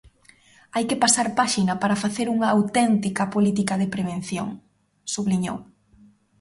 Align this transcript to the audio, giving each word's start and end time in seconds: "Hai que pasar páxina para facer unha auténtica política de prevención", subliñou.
"Hai 0.73 0.83
que 0.89 1.01
pasar 1.03 1.27
páxina 1.39 1.73
para 1.81 1.99
facer 2.03 2.27
unha 2.35 2.47
auténtica 2.55 3.23
política 3.35 3.73
de 3.81 3.91
prevención", 3.95 4.47
subliñou. 5.13 5.57